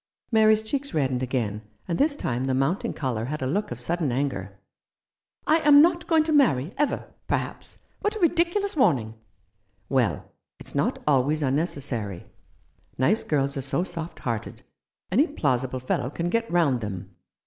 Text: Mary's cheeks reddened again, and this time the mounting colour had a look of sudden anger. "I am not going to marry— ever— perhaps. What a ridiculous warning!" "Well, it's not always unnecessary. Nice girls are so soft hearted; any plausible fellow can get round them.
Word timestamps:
Mary's 0.31 0.63
cheeks 0.63 0.95
reddened 0.95 1.21
again, 1.21 1.61
and 1.87 1.99
this 1.99 2.15
time 2.15 2.45
the 2.45 2.55
mounting 2.55 2.91
colour 2.91 3.25
had 3.25 3.43
a 3.43 3.45
look 3.45 3.69
of 3.69 3.79
sudden 3.79 4.11
anger. 4.11 4.57
"I 5.45 5.57
am 5.57 5.79
not 5.83 6.07
going 6.07 6.23
to 6.23 6.31
marry— 6.33 6.73
ever— 6.79 7.13
perhaps. 7.27 7.77
What 7.99 8.15
a 8.15 8.19
ridiculous 8.19 8.75
warning!" 8.75 9.13
"Well, 9.89 10.25
it's 10.59 10.73
not 10.73 10.97
always 11.05 11.43
unnecessary. 11.43 12.25
Nice 12.97 13.23
girls 13.23 13.55
are 13.57 13.61
so 13.61 13.83
soft 13.83 14.17
hearted; 14.17 14.63
any 15.11 15.27
plausible 15.27 15.79
fellow 15.79 16.09
can 16.09 16.29
get 16.31 16.49
round 16.51 16.81
them. 16.81 17.15